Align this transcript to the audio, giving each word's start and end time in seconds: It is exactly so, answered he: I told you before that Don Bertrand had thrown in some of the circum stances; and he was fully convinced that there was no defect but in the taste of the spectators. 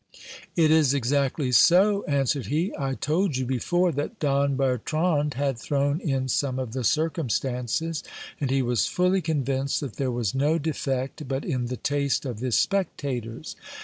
It 0.55 0.71
is 0.71 0.95
exactly 0.95 1.51
so, 1.51 2.03
answered 2.05 2.47
he: 2.47 2.73
I 2.75 2.95
told 2.95 3.37
you 3.37 3.45
before 3.45 3.91
that 3.91 4.17
Don 4.17 4.55
Bertrand 4.55 5.35
had 5.35 5.59
thrown 5.59 5.99
in 6.01 6.27
some 6.27 6.57
of 6.57 6.73
the 6.73 6.83
circum 6.83 7.29
stances; 7.29 8.03
and 8.39 8.49
he 8.49 8.63
was 8.63 8.87
fully 8.87 9.21
convinced 9.21 9.79
that 9.81 9.97
there 9.97 10.09
was 10.09 10.33
no 10.33 10.57
defect 10.57 11.27
but 11.27 11.45
in 11.45 11.67
the 11.67 11.77
taste 11.77 12.25
of 12.25 12.39
the 12.39 12.51
spectators. 12.51 13.55